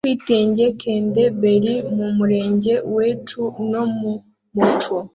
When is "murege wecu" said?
2.17-3.41